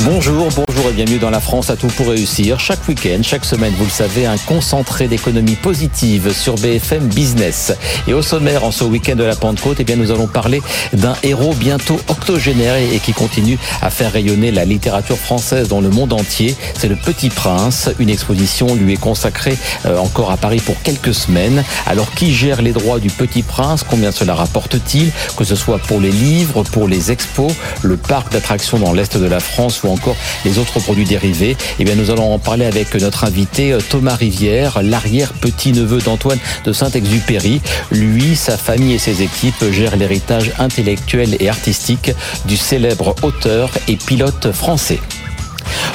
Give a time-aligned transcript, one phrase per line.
[0.00, 2.58] Bonjour, bonjour et bienvenue dans la France à tout pour réussir.
[2.58, 7.72] Chaque week-end, chaque semaine, vous le savez, un concentré d'économie positive sur BFM Business.
[8.08, 10.60] Et au sommaire, en ce week-end de la Pentecôte, eh bien, nous allons parler
[10.92, 15.90] d'un héros bientôt octogénaire et qui continue à faire rayonner la littérature française dans le
[15.90, 16.56] monde entier.
[16.76, 17.88] C'est le Petit Prince.
[18.00, 21.62] Une exposition lui est consacrée euh, encore à Paris pour quelques semaines.
[21.86, 23.84] Alors, qui gère les droits du Petit Prince?
[23.88, 25.12] Combien cela rapporte-t-il?
[25.36, 29.26] Que ce soit pour les livres, pour les expos, le parc d'attractions dans l'Est de
[29.26, 31.56] la France ou encore les autres produits dérivés.
[31.78, 36.72] Eh bien, nous allons en parler avec notre invité euh, Thomas Rivière, l'arrière-petit-neveu d'Antoine de
[36.72, 37.60] Saint-Exupéry.
[37.90, 42.12] Lui, sa famille et ses équipes gèrent l'héritage intellectuel et artistique
[42.46, 45.00] du célèbre auteur et pilote français.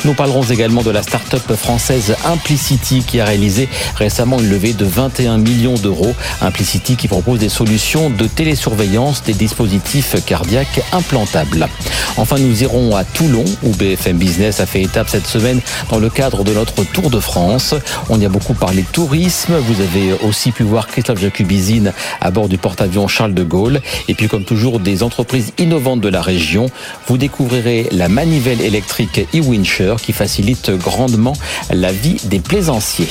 [0.05, 4.85] Nous parlerons également de la start-up française Implicity qui a réalisé récemment une levée de
[4.85, 6.13] 21 millions d'euros.
[6.41, 11.67] Implicity qui propose des solutions de télésurveillance des dispositifs cardiaques implantables.
[12.17, 16.09] Enfin, nous irons à Toulon où BFM Business a fait étape cette semaine dans le
[16.09, 17.75] cadre de notre Tour de France.
[18.09, 19.55] On y a beaucoup parlé tourisme.
[19.57, 23.81] Vous avez aussi pu voir Christophe Jacubizine à bord du porte-avions Charles de Gaulle.
[24.07, 26.69] Et puis, comme toujours, des entreprises innovantes de la région.
[27.07, 29.21] Vous découvrirez la manivelle électrique
[30.01, 31.33] qui facilite grandement
[31.69, 33.09] la vie des plaisanciers.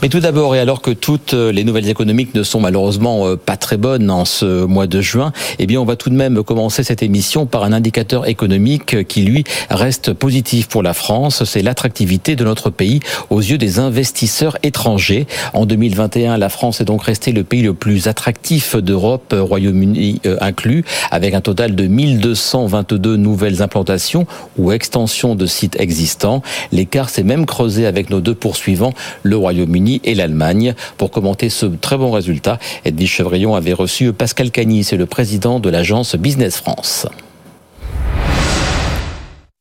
[0.00, 3.56] Mais tout d'abord, et alors que toutes les nouvelles économiques ne sont malheureusement euh, pas
[3.56, 6.82] très bonnes en ce mois de juin, eh bien, on va tout de même commencer
[6.82, 11.44] cette émission par un indicateur économique qui, lui, reste positif pour la France.
[11.44, 15.26] C'est l'attractivité de notre pays aux yeux des investisseurs étrangers.
[15.52, 20.36] En 2021, la France est donc restée le pays le plus attractif d'Europe, Royaume-Uni euh,
[20.40, 24.26] inclus, avec un total de 1222 nouvelles implantations
[24.56, 26.42] ou extensions de sites existants.
[26.72, 30.74] L'écart s'est même creusé avec nos deux poursuivants, le Royaume-Uni et l'Allemagne.
[30.96, 35.60] Pour commenter ce très bon résultat, Edwige Chevrillon avait reçu Pascal Cagny, c'est le président
[35.60, 37.06] de l'agence Business France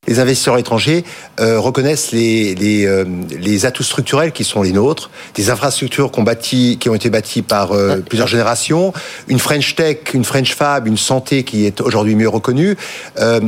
[0.08, 1.06] les investisseurs étrangers
[1.40, 3.06] euh, reconnaissent les, les, euh,
[3.40, 7.44] les, atouts structurels qui sont les nôtres, des infrastructures qu'on bâti, qui ont été bâties
[7.44, 8.94] par euh, plusieurs générations,
[9.28, 12.76] une French Tech, une French Fab, une santé qui est aujourd'hui mieux reconnue,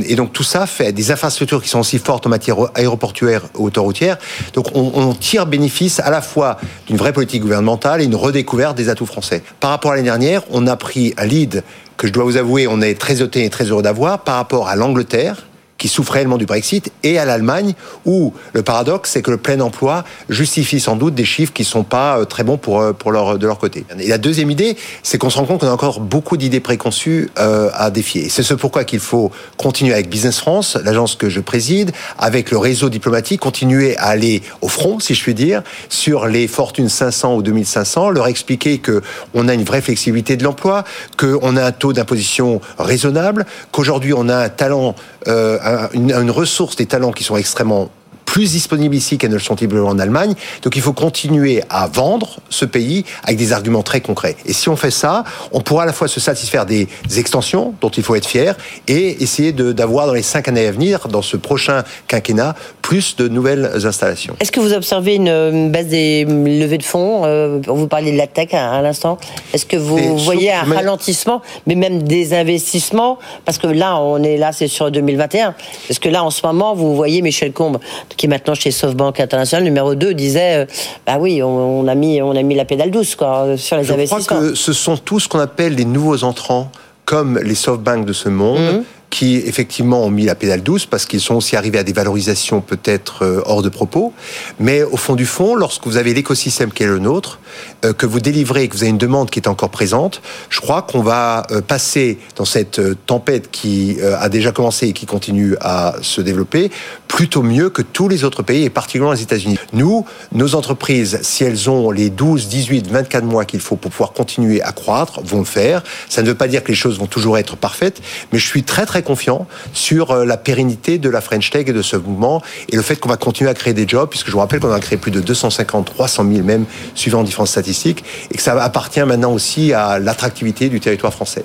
[0.06, 3.66] et donc tout ça fait des infrastructures qui sont aussi fortes en matière aéroportuaire ou
[3.66, 4.18] autoroutière.
[4.52, 8.76] Donc on, on tire bénéfice à la fois d'une vraie politique gouvernementale et une redécouverte
[8.76, 9.42] des atouts français.
[9.60, 11.62] Par rapport à l'année dernière, on a pris un lead
[11.96, 14.76] que je dois vous avouer, on est très et très heureux d'avoir par rapport à
[14.76, 15.44] l'Angleterre
[15.84, 17.74] qui souffre réellement du Brexit, et à l'Allemagne,
[18.06, 21.84] où le paradoxe, c'est que le plein emploi justifie sans doute des chiffres qui sont
[21.84, 23.84] pas euh, très bons pour, euh, pour leur, de leur côté.
[23.98, 27.28] Et la deuxième idée, c'est qu'on se rend compte qu'on a encore beaucoup d'idées préconçues
[27.38, 28.30] euh, à défier.
[28.30, 32.56] C'est ce pourquoi qu'il faut continuer avec Business France, l'agence que je préside, avec le
[32.56, 37.34] réseau diplomatique, continuer à aller au front, si je puis dire, sur les fortunes 500
[37.34, 39.02] ou 2500, leur expliquer que
[39.34, 40.84] on a une vraie flexibilité de l'emploi,
[41.18, 44.94] qu'on a un taux d'imposition raisonnable, qu'aujourd'hui on a un talent
[45.28, 45.58] euh,
[45.92, 47.90] une, ressource des talents qui sont extrêmement
[48.24, 50.34] plus disponibles ici qu'elles ne le sont en Allemagne.
[50.62, 54.36] Donc il faut continuer à vendre ce pays avec des arguments très concrets.
[54.46, 57.90] Et si on fait ça, on pourra à la fois se satisfaire des extensions dont
[57.90, 58.56] il faut être fier
[58.88, 63.28] et essayer d'avoir dans les cinq années à venir, dans ce prochain quinquennat, plus de
[63.28, 64.36] nouvelles installations.
[64.40, 68.26] Est-ce que vous observez une baisse des levées de fonds euh, Vous parlez de la
[68.26, 69.16] tech à, l'instant?
[69.54, 73.18] Est-ce que vous voyez un ralentissement, mais même des investissements?
[73.44, 75.54] Parce que là, on est là, c'est sur 2021.
[75.88, 77.78] Est-ce que là, en ce moment, vous voyez Michel Combe,
[78.16, 80.66] qui est maintenant chez SoftBank International, numéro 2, disait euh,
[81.06, 84.20] bah oui, on, a mis, on a mis la pédale douce quoi, sur les investissements.
[84.20, 86.70] Je crois que ce sont tous ce qu'on appelle les nouveaux entrants,
[87.04, 88.60] comme les SoftBank de ce monde.
[88.60, 91.92] Mhm qui effectivement ont mis la pédale douce parce qu'ils sont aussi arrivés à des
[91.92, 94.12] valorisations peut-être euh, hors de propos.
[94.58, 97.38] Mais au fond du fond, lorsque vous avez l'écosystème qui est le nôtre,
[97.84, 100.20] euh, que vous délivrez, que vous avez une demande qui est encore présente,
[100.50, 105.06] je crois qu'on va euh, passer dans cette tempête qui a déjà commencé et qui
[105.06, 106.70] continue à se développer
[107.08, 109.58] plutôt mieux que tous les autres pays et particulièrement les États-Unis.
[109.72, 114.12] Nous, nos entreprises, si elles ont les 12, 18, 24 mois qu'il faut pour pouvoir
[114.12, 115.84] continuer à croître, vont le faire.
[116.08, 118.02] Ça ne veut pas dire que les choses vont toujours être parfaites,
[118.32, 121.72] mais je suis très très confiant sur euh, la pérennité de la French Tech et
[121.72, 124.32] de ce mouvement et le fait qu'on va continuer à créer des jobs, puisque je
[124.32, 126.64] vous rappelle qu'on a créé plus de 250, 300 000 même,
[126.94, 131.44] suivant différentes statistiques, et que ça appartient maintenant aussi à l'attractivité du territoire français.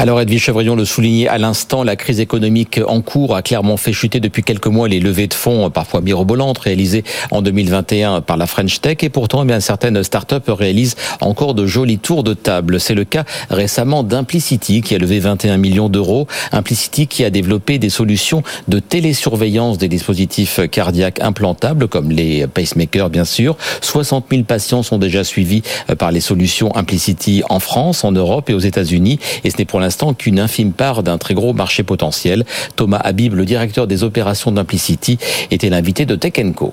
[0.00, 3.92] Alors Edwige Chevrillon le soulignait à l'instant, la crise économique en cours a clairement fait
[3.92, 7.02] chuter depuis quelques mois les levées de fonds, parfois mirobolantes, réalisées
[7.32, 8.98] en 2021 par la French Tech.
[9.02, 12.78] Et pourtant, eh bien, certaines startups réalisent encore de jolis tours de table.
[12.78, 16.28] C'est le cas récemment d'Implicity qui a levé 21 millions d'euros.
[16.52, 23.10] Implicity qui a développé des solutions de télésurveillance des dispositifs cardiaques implantables, comme les pacemakers
[23.10, 23.56] bien sûr.
[23.80, 25.62] 60 000 patients sont déjà suivis
[25.98, 29.18] par les solutions Implicity en France, en Europe et aux États-Unis.
[29.42, 32.44] Et ce n'est pour l'instant qu'une infime part d'un très gros marché potentiel.
[32.76, 35.18] Thomas Habib, le directeur des opérations d'Implicity,
[35.50, 36.72] était l'invité de Tech Co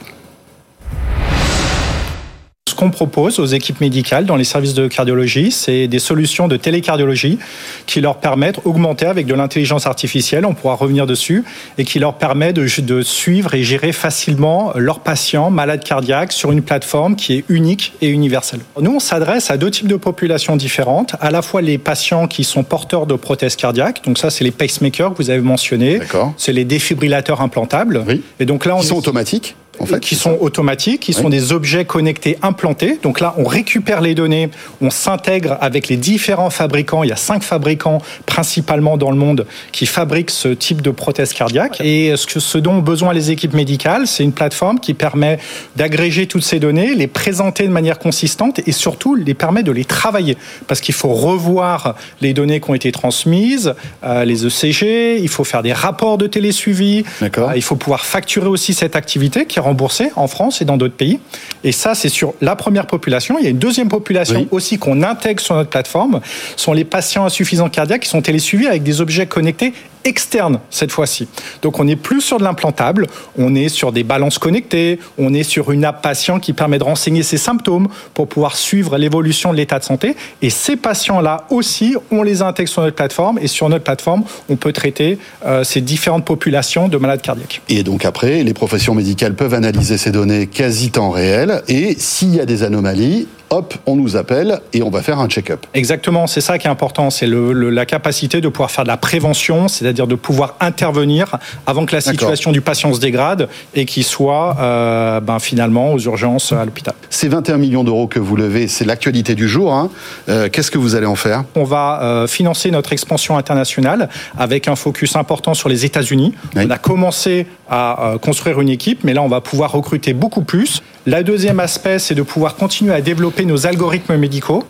[2.75, 6.57] ce qu'on propose aux équipes médicales dans les services de cardiologie, c'est des solutions de
[6.57, 7.39] télécardiologie
[7.86, 11.45] qui leur permettent d'augmenter avec de l'intelligence artificielle, on pourra revenir dessus,
[11.77, 16.51] et qui leur permet de, de, suivre et gérer facilement leurs patients malades cardiaques sur
[16.51, 18.60] une plateforme qui est unique et universelle.
[18.81, 22.44] Nous, on s'adresse à deux types de populations différentes, à la fois les patients qui
[22.44, 26.01] sont porteurs de prothèses cardiaques, donc ça c'est les pacemakers que vous avez mentionnés,
[26.36, 28.04] c'est les défibrillateurs implantables.
[28.06, 28.22] Oui.
[28.42, 31.51] Et donc là, on Ils sont automatiques en fait, qui sont automatiques, qui sont des
[31.51, 33.00] objets connectés implantés.
[33.01, 34.50] Donc là, on récupère les données,
[34.81, 37.04] on s'intègre avec les différents fabricants.
[37.04, 41.33] Il y a cinq fabricants principalement dans le monde qui fabriquent ce type de prothèse
[41.33, 41.81] cardiaque.
[41.81, 45.39] Et ce, que, ce dont ont besoin les équipes médicales, c'est une plateforme qui permet
[45.75, 49.86] d'agréger toutes ces données, les présenter de manière consistante et surtout les permet de les
[49.86, 50.38] travailler.
[50.68, 53.74] Parce qu'il faut revoir les données qui ont été transmises,
[54.04, 58.48] euh, les ECG, il faut faire des rapports de télésuivi, euh, il faut pouvoir facturer
[58.48, 61.20] aussi cette activité qui remboursé en France et dans d'autres pays.
[61.64, 63.38] Et ça, c'est sur la première population.
[63.38, 66.22] Il y a une deuxième population aussi qu'on intègre sur notre plateforme,
[66.56, 69.74] sont les patients insuffisants cardiaques qui sont télésuivis avec des objets connectés
[70.06, 71.28] externes cette fois-ci.
[71.62, 73.07] Donc on n'est plus sur de l'implantable,
[73.38, 76.84] on est sur des balances connectées, on est sur une app patient qui permet de
[76.84, 80.16] renseigner ses symptômes pour pouvoir suivre l'évolution de l'état de santé.
[80.42, 84.56] Et ces patients-là aussi, on les intègre sur notre plateforme et sur notre plateforme, on
[84.56, 87.62] peut traiter euh, ces différentes populations de malades cardiaques.
[87.69, 92.36] Et donc après, les professions médicales peuvent analyser ces données quasi temps réel et s'il
[92.36, 95.66] y a des anomalies, hop, on nous appelle et on va faire un check-up.
[95.74, 99.68] Exactement, c'est ça qui est important, c'est la capacité de pouvoir faire de la prévention,
[99.68, 104.58] c'est-à-dire de pouvoir intervenir avant que la situation du patient se dégrade et qu'il soit
[104.60, 106.94] euh, ben, finalement aux urgences à l'hôpital.
[107.10, 109.74] Ces 21 millions d'euros que vous levez, c'est l'actualité du jour.
[109.74, 109.90] Hein.
[110.30, 111.44] Euh, qu'est-ce que vous allez en faire?
[111.56, 116.34] On va euh, financer notre expansion internationale avec un focus important sur les États-Unis.
[116.56, 120.82] On a commencé à construire une équipe, mais là on va pouvoir recruter beaucoup plus.
[121.07, 124.63] La deuxième aspect, c'est de pouvoir continuer à développer nos algorithmes médicaux.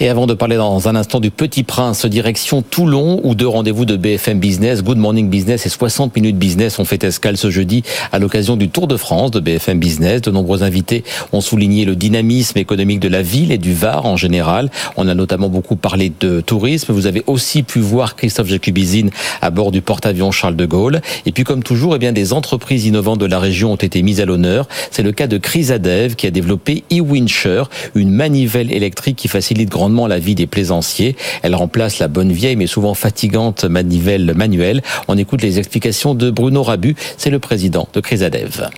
[0.00, 3.84] Et avant de parler dans un instant du Petit Prince, direction Toulon, où deux rendez-vous
[3.84, 7.84] de BFM Business, Good Morning Business et 60 minutes business ont fait escale ce jeudi
[8.10, 10.20] à l'occasion du Tour de France de BFM Business.
[10.20, 14.16] De nombreux invités ont souligné le dynamisme économique de la ville et du Var en
[14.16, 14.68] général.
[14.96, 16.92] On a notamment beaucoup parlé de tourisme.
[16.92, 19.10] Vous avez aussi pu voir Christophe Jacubizine
[19.42, 21.02] à bord du porte-avions Charles de Gaulle.
[21.24, 24.20] Et puis, comme toujours, eh bien, des entreprises innovantes de la région ont été mises
[24.20, 24.66] à l'honneur.
[24.90, 27.62] C'est le cas de Crisadev qui a développé eWincher,
[27.94, 31.16] une manivelle électrique qui facilite grandement la vie des plaisanciers.
[31.42, 34.82] Elle remplace la bonne vieille mais souvent fatigante manivelle manuelle.
[35.08, 38.68] On écoute les explications de Bruno Rabu, c'est le président de Crisadev.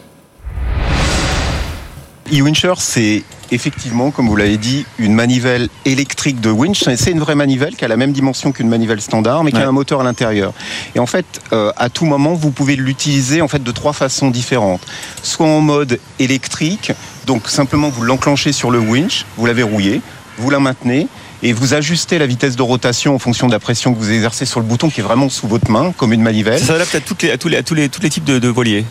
[2.33, 3.23] E-Wincher, c'est
[3.53, 6.83] effectivement, comme vous l'avez dit, une manivelle électrique de winch.
[6.97, 9.69] C'est une vraie manivelle qui a la même dimension qu'une manivelle standard, mais qui a
[9.69, 10.53] un moteur à l'intérieur.
[10.97, 14.31] Et en fait, euh, à tout moment, vous pouvez l'utiliser en fait de trois façons
[14.31, 14.85] différentes.
[15.23, 16.91] Soit en mode électrique,
[17.27, 20.01] donc simplement vous l'enclenchez sur le winch, vous l'avez rouillé
[20.39, 21.09] vous la maintenez
[21.43, 24.47] et vous ajustez la vitesse de rotation en fonction de la pression que vous exercez
[24.47, 26.59] sur le bouton qui est vraiment sous votre main, comme une manivelle.
[26.59, 28.85] Ça s'adapte à, tous, les, tous, les, tous les types de, de voiliers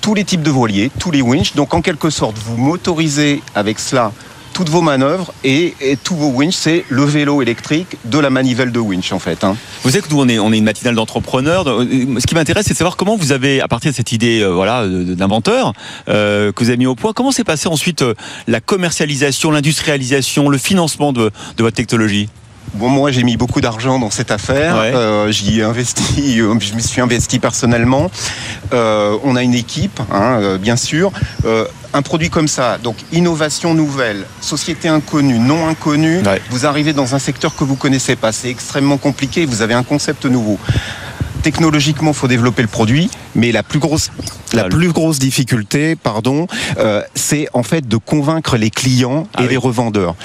[0.00, 1.54] Tous les types de voiliers, tous les winches.
[1.54, 4.12] Donc en quelque sorte, vous motorisez avec cela
[4.58, 8.80] toutes vos manœuvres et, tous vos winches, c'est le vélo électrique de la manivelle de
[8.80, 9.44] winch en fait.
[9.44, 9.56] Hein.
[9.84, 11.68] Vous savez que nous on est, une matinale d'entrepreneurs.
[11.68, 11.86] Euh,
[12.18, 14.48] ce qui m'intéresse, c'est de savoir comment vous avez, à partir de cette idée euh,
[14.48, 15.74] voilà, d'inventeur
[16.08, 18.04] euh, que vous avez mis au point, comment s'est passé ensuite
[18.48, 22.28] la commercialisation, l'industrialisation, le financement de, de votre technologie?
[22.74, 24.76] Bon, moi, j'ai mis beaucoup d'argent dans cette affaire.
[24.76, 28.10] Euh, j'y ai investi, euh, je me suis investi personnellement.
[28.72, 31.12] Euh, on a une équipe, hein, bien sûr.
[31.94, 36.20] un produit comme ça, donc innovation nouvelle, société inconnue, non inconnue,
[36.50, 38.32] vous arrivez dans un secteur que vous connaissez pas.
[38.32, 39.46] C'est extrêmement compliqué.
[39.46, 40.58] Vous avez un concept nouveau
[41.42, 44.10] technologiquement, il faut développer le produit, mais la plus grosse,
[44.52, 46.46] la ah, plus grosse difficulté, pardon,
[47.14, 50.16] c'est en fait de convaincre les clients et ah les revendeurs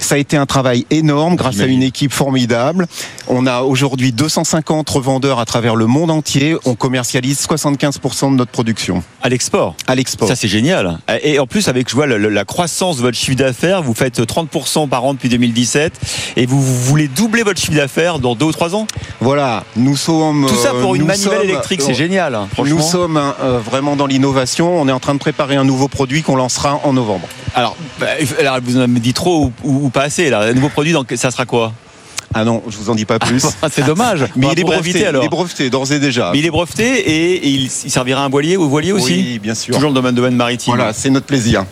[0.00, 2.86] Ça a été un travail énorme grâce à une équipe formidable.
[3.28, 6.56] On a aujourd'hui 250 revendeurs à travers le monde entier.
[6.64, 9.02] On commercialise 75% de notre production.
[9.22, 10.26] À l'export À l'export.
[10.26, 10.98] Ça, c'est génial.
[11.22, 14.88] Et en plus, avec je vois, la croissance de votre chiffre d'affaires, vous faites 30%
[14.88, 15.92] par an depuis 2017
[16.36, 18.86] et vous, voulez doubler votre chiffre d'affaires dans deux ou trois ans?
[19.20, 20.46] Voilà, nous sommes.
[20.48, 22.38] Tout ça pour une manivelle électrique, c'est génial.
[22.52, 22.76] Franchement.
[22.76, 24.80] Nous sommes euh, vraiment dans l'innovation.
[24.80, 27.28] On est en train de préparer un nouveau produit qu'on lancera en novembre.
[27.54, 28.06] Alors, bah,
[28.38, 30.30] alors vous en avez dit trop ou, pas assez.
[30.30, 30.40] Là.
[30.40, 31.72] Un nouveau produit, donc, ça sera quoi?
[32.32, 33.44] Ah non, je vous en dis pas plus.
[33.70, 34.26] c'est dommage.
[34.36, 35.22] Mais il est breveté alors.
[35.22, 36.30] Il est breveté d'ores et déjà.
[36.32, 39.12] Mais il est breveté et, il, servira à un voilier ou voilier aussi?
[39.12, 39.74] Oui, bien sûr.
[39.74, 40.74] Toujours dans le domaine maritime.
[40.74, 41.64] Voilà, c'est notre plaisir.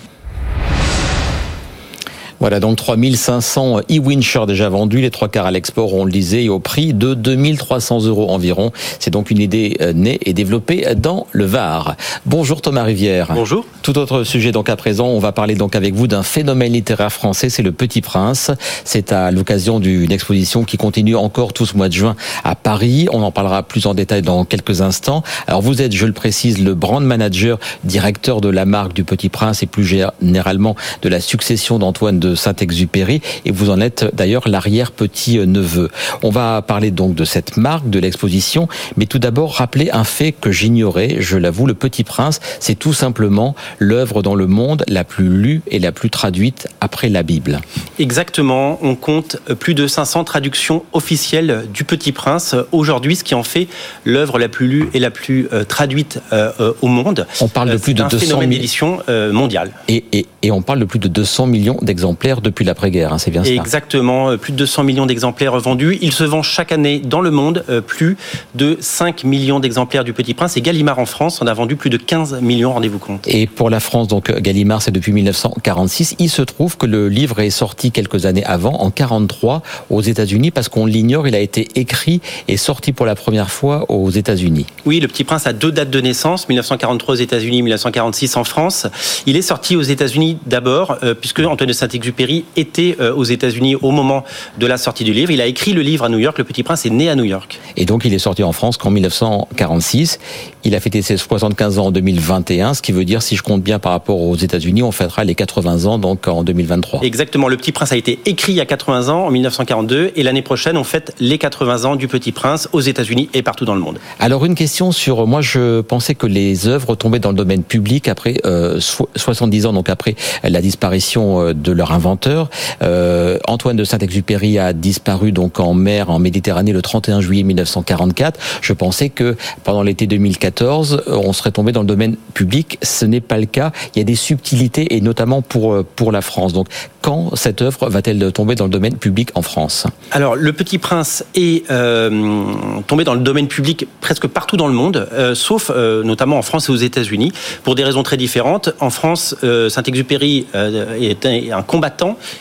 [2.41, 6.49] Voilà, donc 3500 e-winchers déjà vendus, les trois quarts à l'export, on le disait, et
[6.49, 8.71] au prix de 2300 euros environ.
[9.01, 11.97] C'est donc une idée euh, née et développée dans le Var.
[12.27, 13.33] Bonjour Thomas Rivière.
[13.35, 13.67] Bonjour.
[13.83, 17.13] Tout autre sujet donc à présent, on va parler donc avec vous d'un phénomène littéraire
[17.13, 18.53] français, c'est le Petit Prince.
[18.85, 22.15] C'est à l'occasion d'une exposition qui continue encore tout ce mois de juin
[22.45, 23.09] à Paris.
[23.13, 25.25] On en parlera plus en détail dans quelques instants.
[25.49, 29.29] Alors vous êtes, je le précise, le brand manager, directeur de la marque du Petit
[29.29, 34.49] Prince et plus généralement de la succession d'Antoine de Saint-Exupéry et vous en êtes d'ailleurs
[34.49, 35.91] l'arrière-petit-neveu.
[36.23, 40.33] On va parler donc de cette marque, de l'exposition, mais tout d'abord rappeler un fait
[40.33, 45.05] que j'ignorais, je l'avoue, Le Petit Prince, c'est tout simplement l'œuvre dans le monde la
[45.05, 47.61] plus lue et la plus traduite après la Bible.
[47.99, 53.43] Exactement, on compte plus de 500 traductions officielles du Petit Prince aujourd'hui, ce qui en
[53.43, 53.69] fait
[54.05, 57.27] l'œuvre la plus lue et la plus euh, traduite euh, euh, au monde.
[57.41, 58.99] On parle de plus de 200 d'édition
[59.33, 59.73] mondiale.
[59.89, 63.31] Et, et, et on parle de plus de 200 millions d'exemplaires depuis l'après-guerre, hein, c'est
[63.31, 65.99] bien ça Exactement, euh, plus de 200 millions d'exemplaires vendus.
[66.03, 68.17] Il se vend chaque année dans le monde euh, plus
[68.55, 70.57] de 5 millions d'exemplaires du Petit Prince.
[70.57, 73.27] Et Gallimard en France en a vendu plus de 15 millions, rendez-vous compte.
[73.27, 76.17] Et pour la France, donc Gallimard, c'est depuis 1946.
[76.19, 80.51] Il se trouve que le livre est sorti quelques années avant, en 43, aux États-Unis,
[80.51, 84.67] parce qu'on l'ignore, il a été écrit et sorti pour la première fois aux États-Unis.
[84.85, 88.87] Oui, le Petit Prince a deux dates de naissance, 1943 aux États-Unis, 1946 en France.
[89.27, 93.25] Il est sorti aux États-Unis d'abord, euh, puisque Antoine de Saint-Exupéry Exupéry était euh, aux
[93.25, 94.25] États-Unis au moment
[94.59, 95.31] de la sortie du livre.
[95.31, 96.39] Il a écrit le livre à New York.
[96.39, 97.61] Le Petit Prince est né à New York.
[97.77, 100.19] Et donc il est sorti en France qu'en 1946.
[100.65, 103.63] Il a fêté ses 75 ans en 2021, ce qui veut dire, si je compte
[103.63, 107.03] bien par rapport aux États-Unis, on fêtera les 80 ans donc en 2023.
[107.03, 107.49] Exactement.
[107.49, 110.43] Le Petit Prince a été écrit il y a 80 ans en 1942 et l'année
[110.43, 113.81] prochaine on fête les 80 ans du Petit Prince aux États-Unis et partout dans le
[113.81, 113.99] monde.
[114.19, 118.09] Alors une question sur moi, je pensais que les œuvres tombaient dans le domaine public
[118.09, 122.49] après 70 euh, ans donc après la disparition euh, de leur inventeur.
[122.83, 128.41] Euh, Antoine de Saint-Exupéry a disparu donc en mer, en Méditerranée, le 31 juillet 1944.
[128.63, 132.79] Je pensais que pendant l'été 2014, on serait tombé dans le domaine public.
[132.83, 133.73] Ce n'est pas le cas.
[133.95, 136.53] Il y a des subtilités et notamment pour euh, pour la France.
[136.53, 136.69] Donc,
[137.03, 139.87] quand cette œuvre va-t-elle tomber dans le domaine public en France?
[140.13, 142.45] Alors, Le Petit Prince est euh,
[142.87, 146.73] tombé dans le domaine public presque partout dans le monde, sauf notamment en France et
[146.73, 147.33] aux États-Unis,
[147.65, 148.71] pour des raisons très différentes.
[148.81, 151.63] En France, Saint-Exupéry est un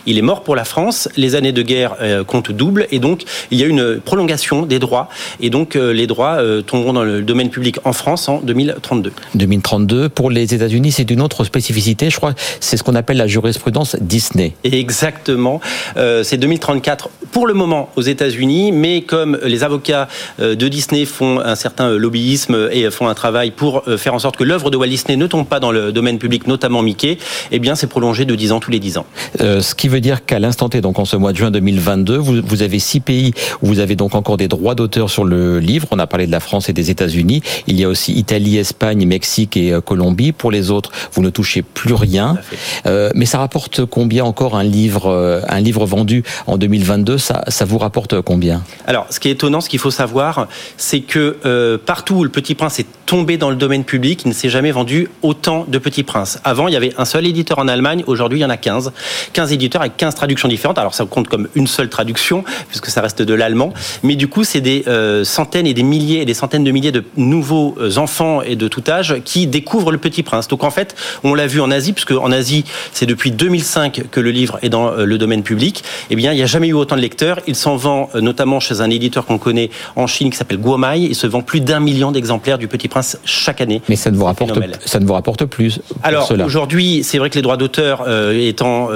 [0.06, 1.10] il est mort pour la France.
[1.18, 4.80] Les années de guerre euh, comptent double et donc il y a une prolongation des
[4.80, 8.40] droits et donc euh, les droits euh, tomberont dans le domaine public en France en
[8.42, 9.12] 2032.
[9.36, 12.10] 2032 pour les États-Unis, c'est une autre spécificité.
[12.10, 14.54] Je crois c'est ce qu'on appelle la jurisprudence Disney.
[14.64, 15.62] Exactement.
[15.96, 20.08] c'est 2034 pour le moment aux États-Unis, mais comme les avocats
[20.40, 24.44] de Disney font un certain lobbyisme et font un travail pour faire en sorte que
[24.44, 27.18] l'œuvre de Walt Disney ne tombe pas dans le domaine public, notamment Mickey,
[27.52, 29.06] eh bien c'est prolongé de 10 ans tous les 10 ans.
[29.42, 32.18] Euh, ce qui veut dire qu'à l'instant T, donc en ce mois de juin 2022,
[32.18, 35.60] vous, vous avez six pays où vous avez donc encore des droits d'auteur sur le
[35.60, 35.88] livre.
[35.92, 37.42] On a parlé de la France et des États-Unis.
[37.68, 40.32] Il y a aussi Italie, Espagne, Mexique et euh, Colombie.
[40.32, 42.38] Pour les autres, vous ne touchez plus rien.
[42.86, 47.44] Euh, mais ça rapporte combien encore un livre, euh, un livre vendu en 2022 Ça,
[47.48, 48.64] ça vous rapporte combien?
[48.86, 52.30] Alors, ce qui est étonnant, ce qu'il faut savoir, c'est que euh, partout où le
[52.30, 55.78] Petit Prince est tombé dans le domaine public, il ne s'est jamais vendu autant de
[55.78, 56.40] Petit Prince.
[56.44, 58.04] Avant, il y avait un seul éditeur en Allemagne.
[58.08, 58.92] Aujourd'hui, il y en a 15.
[59.34, 60.78] 15 éditeurs avec 15 traductions différentes.
[60.78, 63.74] Alors ça compte comme une seule traduction, puisque ça reste de l'allemand.
[64.04, 66.92] Mais du coup, c'est des euh, centaines et des milliers et des centaines de milliers
[66.92, 70.48] de nouveaux euh, enfants et de tout âge qui découvrent le Petit Prince.
[70.48, 74.20] Donc en fait, on l'a vu en Asie, puisque en Asie, c'est depuis 2005 que
[74.20, 75.84] le livre est dans euh, le domaine public.
[76.10, 77.40] Eh bien, il n'y a jamais eu autant de lecteurs.
[77.48, 81.00] Il s'en vend notamment chez un éditeur qu'on connaît en Chine qui s'appelle Guomai.
[81.00, 83.82] Il se vend plus d'un million d'exemplaires du Petit Prince chaque année.
[83.90, 85.80] Mais ça ne vous rapporte, ça ne vous rapporte plus.
[86.04, 88.90] Alors aujourd'hui, c'est vrai que les droits d'auteur étant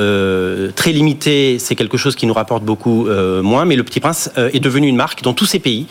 [0.75, 3.08] très limités, c'est quelque chose qui nous rapporte beaucoup
[3.41, 3.65] moins.
[3.65, 5.88] Mais le Petit Prince est devenu une marque dans tous ces pays,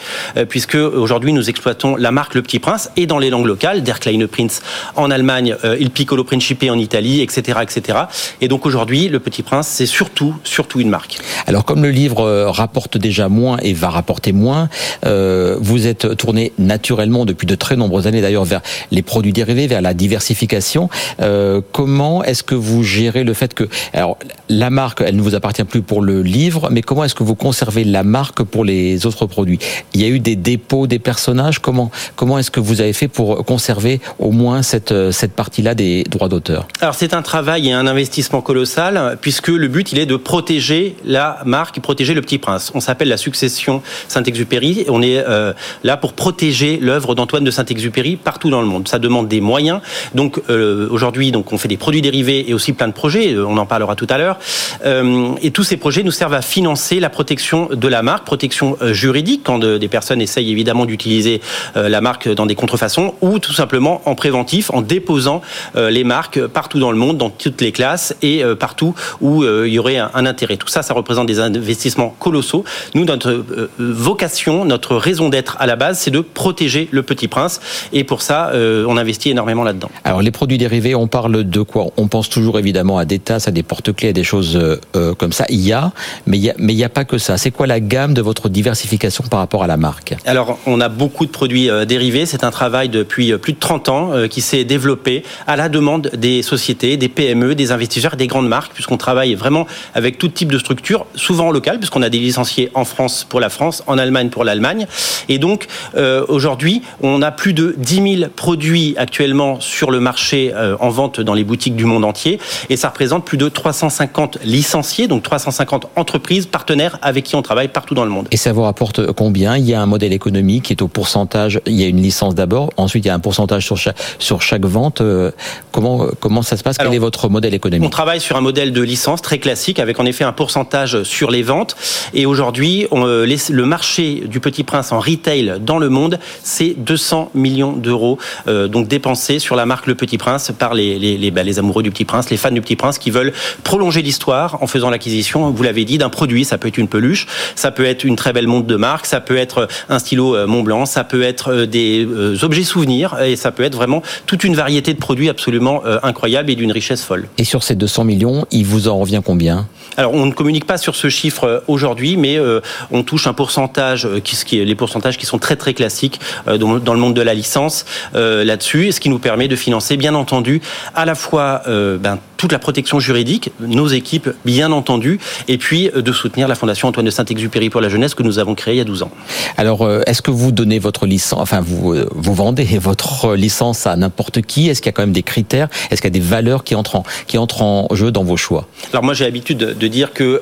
[0.49, 4.01] puisque aujourd'hui nous exploitons la marque Le Petit Prince et dans les langues locales, Der
[4.01, 4.63] Kleine Prince
[4.97, 7.99] en Allemagne, Il Piccolo Principe en Italie, etc., etc.
[8.41, 11.19] Et donc aujourd'hui, Le Petit Prince, c'est surtout, surtout une marque.
[11.47, 14.69] Alors comme le livre euh, rapporte déjà moins et va rapporter moins,
[15.07, 18.61] euh, vous êtes tourné naturellement depuis de très nombreuses années d'ailleurs vers
[18.91, 20.89] les produits dérivés, vers la diversification.
[21.21, 24.10] Euh, comment est-ce que vous gérez le fait que alors
[24.49, 27.35] la marque, elle ne vous appartient plus pour le livre, mais comment est-ce que vous
[27.35, 29.59] conservez la marque pour les autres produits?
[29.95, 31.59] Il y a eu des dépôts des personnages.
[31.59, 36.05] Comment comment est-ce que vous avez fait pour conserver au moins cette cette partie-là des
[36.05, 36.67] droits d'auteur?
[36.81, 40.97] Alors c'est un travail et un investissement colossal puisque le but il est de protéger
[41.05, 42.73] la marque, protéger le Petit Prince.
[42.75, 44.85] On s'appelle la succession Saint-Exupéry.
[44.89, 45.53] On est euh,
[45.85, 48.89] là pour protéger l'œuvre d'Antoine de Saint-Exupéry partout dans le monde.
[48.89, 49.81] Ça demande des moyens.
[50.15, 53.37] Donc euh, aujourd'hui, on fait des produits dérivés et aussi plein de projets.
[53.37, 54.39] On en parlera tout à l'heure.
[54.85, 58.77] Euh, et tous ces projets nous servent à financer la protection de la marque, protection
[58.93, 61.41] juridique quand des personnes essayent évidemment d'utiliser
[61.75, 65.43] la marque dans des contrefaçons ou tout simplement en préventif en déposant
[65.77, 69.79] les marques partout dans le monde, dans toutes les classes et partout où il y
[69.79, 70.57] aurait un intérêt.
[70.57, 72.65] Tout ça, ça représente des investissements colossaux.
[72.95, 77.29] Nous, notre euh, vocation, notre raison d'être à la base, c'est de protéger le petit
[77.29, 77.61] prince.
[77.93, 79.91] Et pour ça, euh, on investit énormément là-dedans.
[80.05, 81.87] Alors, les produits dérivés, on parle de quoi?
[81.97, 85.33] On pense toujours évidemment à des tasses, à des porte-clés, à des choses euh, comme
[85.33, 85.45] ça.
[85.49, 85.93] Il y a,
[86.27, 87.37] mais il n'y a, pas que ça.
[87.39, 90.15] C'est quoi la gamme de votre diversification par rapport à la marque?
[90.27, 92.27] Alors, on a beaucoup de produits dérivés.
[92.27, 96.43] C'est un travail depuis plus de 30 ans qui s'est développé à la demande des
[96.43, 100.59] sociétés, des PME, des investisseurs, des grandes marques, puisqu'on travaille vraiment avec tout type de
[100.59, 104.45] structure, souvent locale, puisqu'on a des licenciés en France pour la France, en Allemagne pour
[104.45, 104.87] l'Allemagne.
[105.29, 105.67] Et donc,
[105.97, 110.89] euh, aujourd'hui, on a plus de 10 000 produits actuellement sur le marché euh, en
[110.89, 112.39] vente dans les boutiques du monde entier.
[112.69, 113.49] Et ça représente plus de
[113.81, 118.29] 350 licenciés, donc 350 entreprises partenaires avec qui on travaille partout dans le monde.
[118.31, 119.57] Et ça vous rapporte combien?
[119.57, 121.61] Il y a un modèle économique qui est au pourcentage.
[121.65, 124.43] Il y a une licence d'abord, ensuite il y a un pourcentage sur chaque, sur
[124.43, 125.01] chaque vente.
[125.01, 125.31] Euh,
[125.73, 126.77] comment, comment ça se passe?
[126.77, 127.87] Quel est votre modèle économique?
[127.87, 131.31] On travaille sur un modèle de licence très classique avec en effet un pourcentage sur
[131.31, 131.75] les ventes.
[132.13, 137.31] Et aujourd'hui, euh, le marché du Petit Prince en retail dans le monde, c'est 200
[137.35, 141.31] millions d'euros euh, donc dépensés sur la marque Le Petit Prince par les, les, les,
[141.31, 143.33] bah, les, amoureux du Petit Prince, les fans du Petit Prince qui veulent
[143.71, 146.45] prolonger l'histoire en faisant l'acquisition, vous l'avez dit, d'un produit.
[146.45, 149.21] Ça peut être une peluche, ça peut être une très belle montre de marque, ça
[149.21, 152.05] peut être un stylo euh, Mont Blanc, ça peut être des
[152.43, 156.57] objets souvenirs et ça peut être vraiment toute une variété de produits absolument incroyables et
[156.57, 157.29] d'une richesse folle.
[157.39, 159.69] Et sur ces 200 millions, il vous en revient combien?
[159.97, 162.61] Alors on ne communique pas sur ce chiffre euh, aujourd'hui, mais euh,
[162.91, 167.01] on touche un pourcentage, euh, qui, les pourcentages qui sont très très classiques dans le
[167.01, 167.85] monde de la licence
[168.15, 170.63] là-dessus, ce qui nous permet de financer, bien entendu,
[170.95, 176.13] à la fois ben, toute la protection juridique, nos équipes, bien entendu, et puis de
[176.13, 178.81] soutenir la Fondation Antoine de Saint-Exupéry pour la jeunesse que nous avons créée il y
[178.81, 179.11] a 12 ans.
[179.59, 184.41] Alors, est-ce que vous donnez votre licence, enfin, vous, vous vendez votre licence à n'importe
[184.41, 184.71] qui?
[184.71, 185.69] Est-ce qu'il y a quand même des critères?
[185.91, 188.39] Est-ce qu'il y a des valeurs qui entrent en, qui entrent en jeu dans vos
[188.39, 188.67] choix?
[188.95, 190.41] Alors, moi, j'ai l'habitude de dire que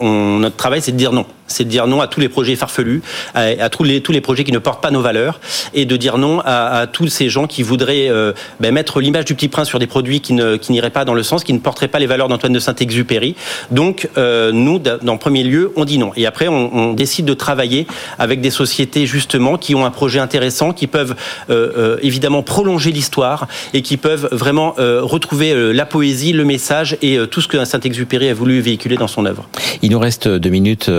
[0.00, 2.56] on, notre travail, c'est de dire non c'est de dire non à tous les projets
[2.56, 3.02] farfelus,
[3.34, 5.40] à, tous, les, projets qui ne portent pas nos valeurs,
[5.74, 9.34] et de dire non à, tous ces gens qui voudraient euh, ben, mettre l'image du
[9.34, 11.98] Petit Prince sur des produits qui n'iraient pas dans le sens, qui ne porteraient pas
[11.98, 13.34] les valeurs d'Antoine de Saint-Exupéry.
[13.70, 16.12] Donc, euh, nous, dans premier lieu, on dit non.
[16.16, 17.86] Et après, on, on, décide de travailler
[18.18, 21.14] avec des sociétés, justement, qui ont un projet intéressant, qui peuvent
[21.50, 27.40] euh, évidemment prolonger l'histoire et qui peuvent vraiment retrouver la poésie, le message et tout
[27.40, 29.48] ce que Saint-Exupéry a voulu véhiculer dans son œuvre.
[29.82, 30.90] Il nous reste deux minutes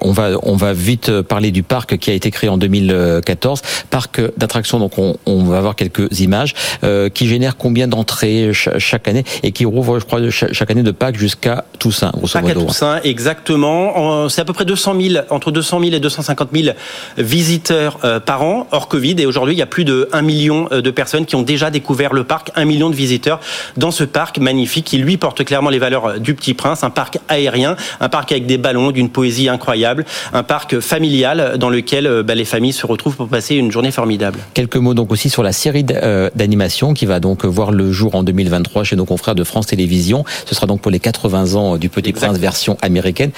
[0.00, 4.20] on va on va vite parler du parc qui a été créé en 2014, parc
[4.36, 4.78] d'attractions.
[4.78, 9.52] Donc on, on, va avoir quelques images euh, qui génère combien d'entrées chaque année et
[9.52, 12.12] qui rouvre, je crois, chaque année de Pâques jusqu'à Toussaint.
[12.32, 14.28] Pâques à Toussaint, exactement.
[14.28, 16.76] C'est à peu près 200 000, entre 200 000 et 250 000
[17.16, 19.16] visiteurs euh, par an hors Covid.
[19.18, 21.70] Et aujourd'hui, il y a plus de 1 million euh, de personnes qui ont déjà
[21.70, 23.40] découvert le parc, 1 million de visiteurs
[23.76, 27.18] dans ce parc magnifique qui lui porte clairement les valeurs du Petit Prince, un parc
[27.28, 32.22] aérien, un parc avec des ballons, d'une poésie incroyable incroyable, un parc familial dans lequel
[32.22, 34.38] bah, les familles se retrouvent pour passer une journée formidable.
[34.54, 38.22] Quelques mots donc aussi sur la série d'animation qui va donc voir le jour en
[38.22, 40.24] 2023 chez nos confrères de France Télévisions.
[40.46, 43.30] Ce sera donc pour les 80 ans du Petit Prince version américaine.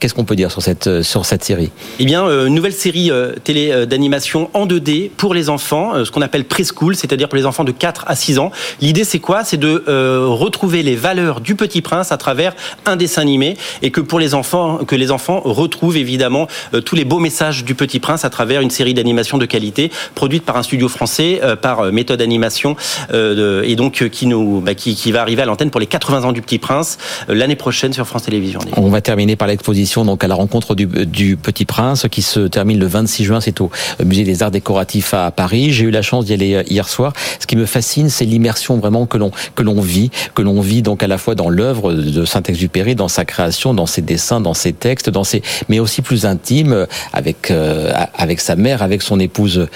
[0.00, 1.70] Qu'est-ce qu'on peut dire sur cette, sur cette série?
[2.00, 3.12] Eh bien, nouvelle série
[3.44, 7.62] télé d'animation en 2D pour les enfants, ce qu'on appelle preschool, c'est-à-dire pour les enfants
[7.62, 8.50] de 4 à 6 ans.
[8.80, 9.44] L'idée, c'est quoi?
[9.44, 9.84] C'est de
[10.26, 14.34] retrouver les valeurs du Petit Prince à travers un dessin animé et que pour les
[14.34, 18.30] enfants, que les enfants retrouvent évidemment euh, tous les beaux messages du Petit Prince à
[18.30, 22.20] travers une série d'animations de qualité produite par un studio français, euh, par euh, Méthode
[22.20, 22.76] Animation,
[23.12, 26.32] et donc qui nous, bah, qui, qui, va arriver à l'antenne pour les 80 ans
[26.32, 28.60] du Petit Prince l'année prochaine sur France Télévisions.
[28.76, 32.40] On va terminer par l'exposition donc à la rencontre du, du, Petit Prince qui se
[32.40, 33.40] termine le 26 juin.
[33.40, 33.70] C'est au
[34.04, 35.72] Musée des Arts Décoratifs à Paris.
[35.72, 37.12] J'ai eu la chance d'y aller hier soir.
[37.40, 40.82] Ce qui me fascine, c'est l'immersion vraiment que l'on que l'on vit, que l'on vit
[40.82, 44.54] donc à la fois dans l'œuvre de Saint-Exupéry, dans sa création, dans ses dessins, dans
[44.54, 49.20] ses textes, dans ses, mais aussi plus intime avec euh, avec sa mère, avec son
[49.20, 49.68] épouse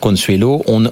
[0.00, 0.62] Consuelo.
[0.66, 0.84] On,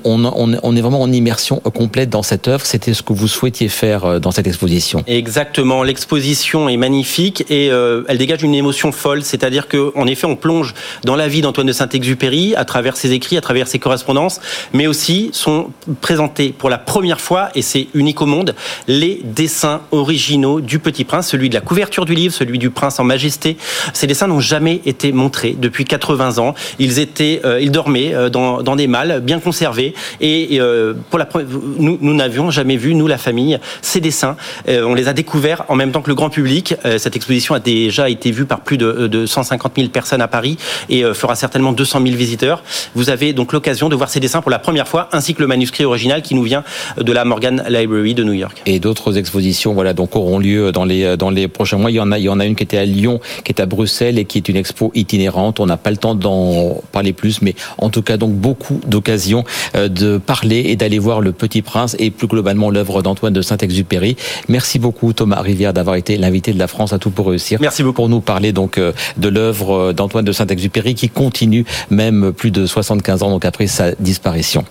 [0.76, 2.64] est vraiment en immersion complète dans cette œuvre.
[2.64, 5.04] C'était ce que vous souhaitiez faire euh, dans cette exposition.
[5.06, 5.82] Exactement.
[5.82, 9.22] L'exposition est magnifique et euh, elle dégage une émotion folle.
[9.22, 13.12] C'est-à-dire que, en effet, on plonge dans la vie d'Antoine de Saint-Exupéry à travers ses
[13.12, 14.40] écrits, à travers ses correspondances,
[14.72, 18.54] mais aussi sont présentés pour la première fois, et c'est unique au monde,
[18.88, 22.98] les dessins originaux du Petit Prince, celui de la couverture du livre, celui du Prince
[22.98, 23.56] en majesté.
[23.92, 26.54] Ces dessins n'ont jamais été montrés depuis 80 ans.
[26.78, 29.94] Ils euh, dormaient dans, dans des bien conservé.
[30.20, 31.28] Et euh, pour la
[31.78, 34.36] nous, nous n'avions jamais vu, nous la famille, ces dessins.
[34.68, 36.74] Euh, on les a découverts en même temps que le grand public.
[36.84, 40.28] Euh, cette exposition a déjà été vue par plus de, de 150 000 personnes à
[40.28, 40.56] Paris
[40.88, 42.62] et fera certainement 200 000 visiteurs.
[42.94, 45.46] Vous avez donc l'occasion de voir ces dessins pour la première fois, ainsi que le
[45.46, 46.64] manuscrit original qui nous vient
[46.96, 48.62] de la Morgan Library de New York.
[48.66, 51.90] Et d'autres expositions, voilà, donc auront lieu dans les dans les prochains mois.
[51.90, 53.60] Il y en a, il y en a une qui était à Lyon, qui est
[53.60, 55.60] à Bruxelles et qui est une expo itinérante.
[55.60, 59.44] On n'a pas le temps d'en parler plus, mais en tout cas donc beaucoup d'occasion
[59.74, 63.42] euh, de parler et d'aller voir Le Petit Prince et plus globalement l'œuvre d'Antoine de
[63.42, 64.16] Saint-Exupéry.
[64.48, 67.58] Merci beaucoup Thomas Rivière d'avoir été l'invité de la France à tout pour réussir.
[67.60, 72.32] Merci beaucoup pour nous parler donc euh, de l'œuvre d'Antoine de Saint-Exupéry qui continue même
[72.32, 74.64] plus de 75 ans donc après sa disparition.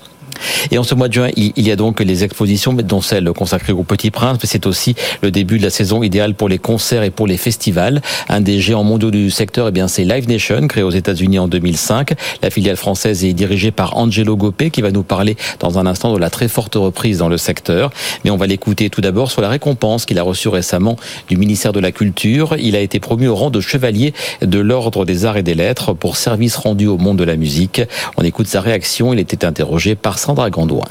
[0.71, 3.74] Et en ce mois de juin, il y a donc les expositions, dont celle consacrée
[3.74, 7.04] au Petit Prince, mais c'est aussi le début de la saison idéale pour les concerts
[7.04, 8.02] et pour les festivals.
[8.30, 11.48] Un des géants mondiaux du secteur, eh bien, c'est Live Nation, créé aux États-Unis en
[11.48, 12.13] 2005.
[12.41, 16.13] La filiale française est dirigée par Angelo Gopé, qui va nous parler dans un instant
[16.13, 17.91] de la très forte reprise dans le secteur.
[18.24, 20.95] Mais on va l'écouter tout d'abord sur la récompense qu'il a reçue récemment
[21.28, 22.56] du ministère de la Culture.
[22.60, 25.93] Il a été promu au rang de chevalier de l'Ordre des Arts et des Lettres
[25.93, 27.82] pour service rendu au monde de la musique.
[28.17, 29.13] On écoute sa réaction.
[29.13, 30.86] Il était interrogé par Sandra Gandoin.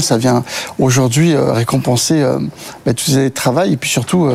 [0.00, 0.42] Ça vient
[0.78, 2.38] aujourd'hui euh, récompenser euh,
[2.84, 4.28] bah, tous les années de travail et puis surtout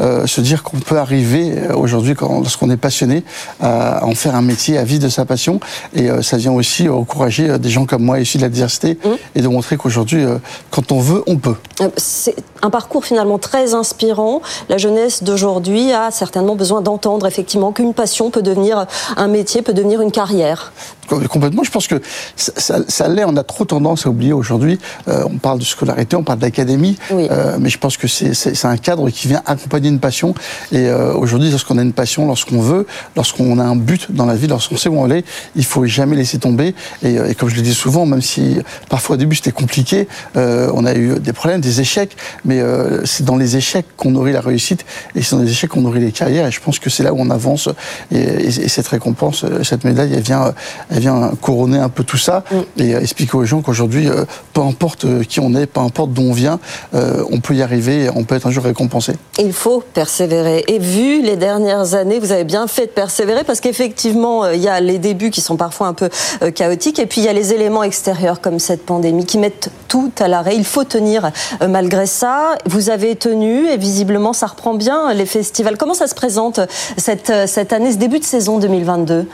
[0.00, 3.24] euh, se dire qu'on peut arriver aujourd'hui, lorsqu'on est passionné,
[3.60, 5.60] à en faire un métier, à vivre de sa passion.
[5.94, 9.08] Et ça vient aussi encourager des gens comme moi issus de la diversité mmh.
[9.36, 10.24] et de montrer qu'aujourd'hui,
[10.70, 11.56] quand on veut, on peut.
[11.96, 14.42] C'est un parcours finalement très inspirant.
[14.68, 19.74] La jeunesse d'aujourd'hui a certainement besoin d'entendre effectivement qu'une passion peut devenir un métier, peut
[19.74, 20.72] devenir une carrière.
[21.06, 21.62] Complètement.
[21.62, 22.00] Je pense que
[22.36, 23.24] ça, ça, l'est.
[23.24, 24.78] On a trop tendance à oublier aujourd'hui.
[25.08, 28.76] Euh, on parle de scolarité, on parle d'académie, euh, mais je pense que c'est un
[28.76, 30.34] cadre qui vient accompagner une passion.
[30.72, 32.86] Et euh, aujourd'hui, lorsqu'on a une passion, lorsqu'on veut,
[33.16, 35.24] lorsqu'on a un but dans la vie, lorsqu'on sait où on est,
[35.56, 36.74] il faut jamais laisser tomber.
[37.02, 40.84] Et, et comme je le dis souvent, même si parfois au début c'était compliqué, on
[40.84, 42.60] a eu des problèmes, des échecs, mais
[43.04, 46.00] c'est dans les échecs qu'on nourrit la réussite et c'est dans les échecs qu'on nourrit
[46.00, 46.46] les carrières.
[46.46, 47.68] Et je pense que c'est là où on avance.
[48.12, 50.54] Et, et, cette récompense, cette médaille, elle vient
[50.90, 52.82] elle vient couronner un peu tout ça mm.
[52.82, 56.22] et expliquer aux gens qu'aujourd'hui, euh, peu importe euh, qui on est, peu importe d'où
[56.22, 56.58] on vient,
[56.94, 59.12] euh, on peut y arriver, on peut être un jour récompensé.
[59.38, 60.64] Il faut persévérer.
[60.68, 64.68] Et vu les dernières années, vous avez bien fait de persévérer parce qu'effectivement, il y
[64.68, 66.08] a les débuts qui sont parfois un peu
[66.54, 70.12] chaotiques et puis il y a les éléments extérieurs comme cette pandémie qui mettent tout
[70.18, 70.56] à l'arrêt.
[70.56, 71.30] Il faut tenir
[71.68, 72.56] malgré ça.
[72.66, 75.76] Vous avez tenu et visiblement ça reprend bien les festivals.
[75.76, 76.60] Comment ça se présente
[76.96, 79.26] cette, cette année, ce début de saison 2022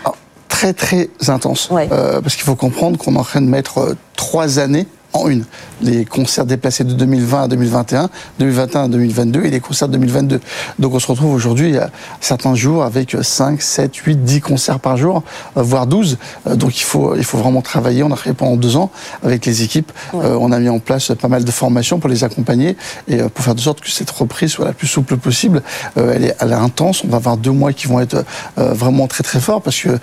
[0.60, 1.70] très très intense.
[1.72, 5.28] Euh, parce qu'il faut comprendre qu'on est en train de mettre euh, trois années en
[5.28, 5.44] une.
[5.82, 10.40] Les concerts déplacés de 2020 à 2021, 2021 à 2022 et les concerts de 2022.
[10.78, 14.96] Donc on se retrouve aujourd'hui à certains jours avec 5, 7, 8, 10 concerts par
[14.96, 15.22] jour,
[15.56, 16.18] euh, voire 12.
[16.46, 18.02] Euh, donc il faut, il faut vraiment travailler.
[18.02, 18.90] On a fait pendant deux ans
[19.22, 19.90] avec les équipes.
[20.14, 22.76] Euh, on a mis en place pas mal de formations pour les accompagner
[23.08, 25.62] et pour faire de sorte que cette reprise soit la plus souple possible.
[25.96, 27.02] Elle est, elle est intense.
[27.04, 28.24] On va avoir deux mois qui vont être
[28.56, 29.98] vraiment très très forts parce que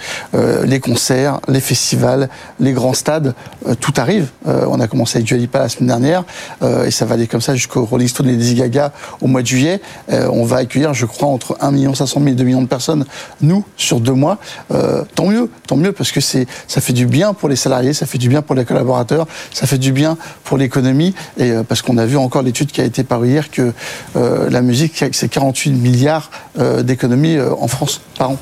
[0.65, 3.33] les concerts, les festivals, les grands stades,
[3.79, 4.29] tout arrive.
[4.45, 6.23] On a commencé avec Dualipa la semaine dernière,
[6.86, 9.47] et ça va aller comme ça jusqu'au Rolling Stone et Lady Gaga au mois de
[9.47, 9.79] juillet.
[10.10, 13.05] on va accueillir, je crois, entre 1 500 000 et 2 millions de personnes,
[13.41, 14.39] nous, sur deux mois.
[15.13, 18.07] tant mieux, tant mieux, parce que c'est, ça fait du bien pour les salariés, ça
[18.07, 21.99] fait du bien pour les collaborateurs, ça fait du bien pour l'économie, et parce qu'on
[21.99, 23.73] a vu encore l'étude qui a été parue hier que
[24.15, 26.31] la musique, c'est 48 milliards
[26.81, 28.38] d'économies en France par an.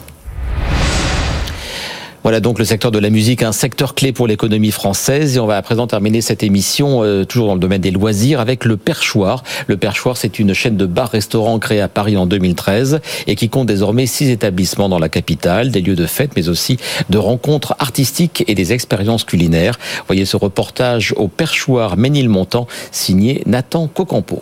[2.26, 5.38] Voilà donc le secteur de la musique, un secteur clé pour l'économie française.
[5.38, 8.40] Et on va à présent terminer cette émission, euh, toujours dans le domaine des loisirs,
[8.40, 9.44] avec le Perchoir.
[9.68, 13.68] Le Perchoir, c'est une chaîne de bars-restaurants créée à Paris en 2013 et qui compte
[13.68, 16.78] désormais six établissements dans la capitale, des lieux de fête, mais aussi
[17.12, 19.78] de rencontres artistiques et des expériences culinaires.
[20.08, 24.42] Voyez ce reportage au Perchoir Ménilmontant, signé Nathan Cocampo.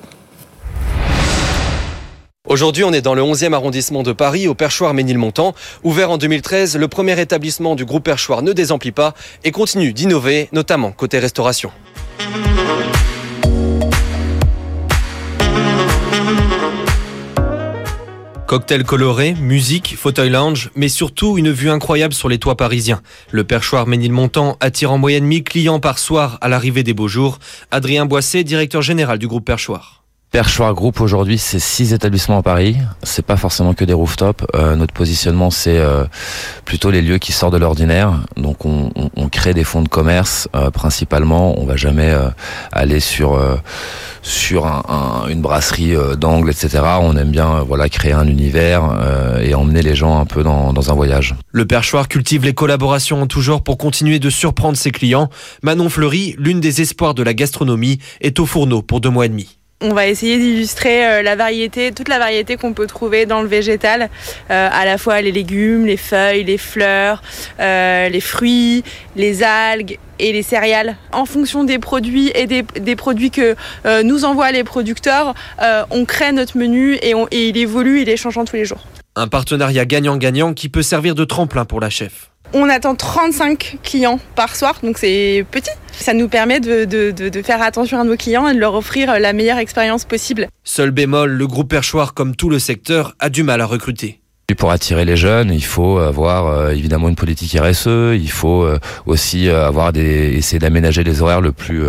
[2.49, 5.55] Aujourd'hui, on est dans le 11e arrondissement de Paris, au Perchoir Ménilmontant.
[5.83, 9.13] Ouvert en 2013, le premier établissement du groupe Perchoir ne désemplit pas
[9.45, 11.71] et continue d'innover, notamment côté restauration.
[18.45, 23.01] Cocktail coloré, musique, fauteuil lounge, mais surtout une vue incroyable sur les toits parisiens.
[23.31, 27.39] Le perchoir Ménilmontant attire en moyenne 1000 clients par soir à l'arrivée des beaux jours.
[27.71, 30.02] Adrien Boisset, directeur général du groupe Perchoir.
[30.33, 32.77] Perchoir Group aujourd'hui c'est six établissements à Paris.
[33.03, 34.43] C'est pas forcément que des rooftops.
[34.55, 36.05] Euh, notre positionnement c'est euh,
[36.65, 38.13] plutôt les lieux qui sortent de l'ordinaire.
[38.35, 38.89] Donc on,
[39.29, 41.53] crée des fonds de commerce euh, principalement.
[41.61, 42.11] On va jamais
[42.71, 43.39] aller sur
[44.23, 44.65] sur
[45.29, 46.79] une brasserie d'angle etc.
[46.99, 48.81] On aime bien voilà créer un univers
[49.39, 51.35] et emmener les gens un peu dans, dans un voyage.
[51.51, 55.29] Le Perchoir cultive les collaborations en tout genre pour continuer de surprendre ses clients.
[55.61, 59.29] Manon Fleury, l'une des espoirs de la gastronomie, est au fourneau pour deux mois et
[59.29, 63.41] demi on va essayer d'illustrer euh, la variété, toute la variété qu'on peut trouver dans
[63.41, 64.09] le végétal,
[64.49, 67.21] euh, à la fois les légumes, les feuilles, les fleurs,
[67.59, 68.83] euh, les fruits,
[69.15, 70.95] les algues et les céréales.
[71.11, 73.55] En fonction des produits et des, produits que
[74.03, 75.33] nous envoient les producteurs,
[75.89, 78.85] on crée notre menu et, et il évolue, il est changeant tous les jours.
[79.15, 82.32] Un partenariat gagnant-gagnant qui peut servir de tremplin pour la chef.
[82.55, 85.71] On attend 35 clients par soir, donc c'est petit.
[85.91, 89.57] Ça nous permet de, faire attention à nos clients et de leur offrir la meilleure
[89.57, 90.47] expérience possible.
[90.63, 94.19] Seul bémol, le groupe Perchoir, comme tout le secteur, a du mal à recruter.
[94.57, 98.77] Pour attirer les jeunes, il faut avoir euh, évidemment une politique RSE, il faut euh,
[99.07, 101.83] aussi euh, avoir des, essayer d'aménager les horaires le plus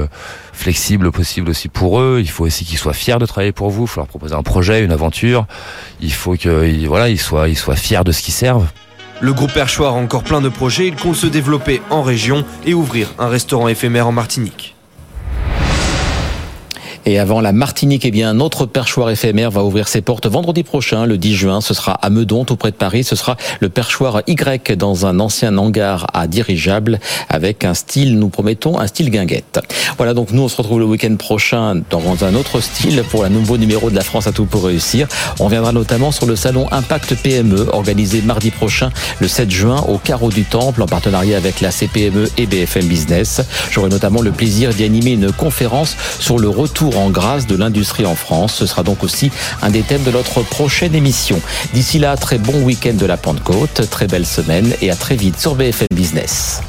[0.55, 2.21] flexible possible aussi pour eux.
[2.21, 3.83] Il faut aussi qu'ils soient fiers de travailler pour vous.
[3.83, 5.47] Il faut leur proposer un projet, une aventure.
[6.01, 8.69] Il faut qu'ils voilà, ils soient, ils soient fiers de ce qu'ils servent.
[9.25, 12.75] Le groupe Perchoir a encore plein de projets, il compte se développer en région et
[12.75, 14.77] ouvrir un restaurant éphémère en Martinique.
[17.07, 20.63] Et avant la Martinique, eh bien, un autre perchoir éphémère va ouvrir ses portes vendredi
[20.63, 21.61] prochain, le 10 juin.
[21.61, 23.05] Ce sera à Meudon, tout près de Paris.
[23.05, 28.31] Ce sera le perchoir Y dans un ancien hangar à dirigeable avec un style, nous
[28.31, 29.61] promettons, un style guinguette.
[29.99, 33.29] Voilà, donc nous, on se retrouve le week-end prochain dans un autre style pour un
[33.29, 35.07] nouveau numéro de la France à tout pour réussir.
[35.41, 38.91] On viendra notamment sur le salon Impact PME organisé mardi prochain,
[39.21, 43.43] le 7 juin, au Carreau du Temple, en partenariat avec la CPME et BFM Business.
[43.71, 46.49] J'aurai notamment le plaisir d'y animer une conférence sur le
[46.97, 48.55] en grâce de l'industrie en France.
[48.55, 49.31] Ce sera donc aussi
[49.63, 51.41] un des thèmes de notre prochaine émission.
[51.73, 55.39] D'ici là, très bon week-end de la Pentecôte, très belle semaine et à très vite
[55.39, 56.61] sur BFM Business.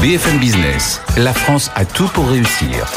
[0.00, 2.90] BFM Business, la France a tout pour réussir.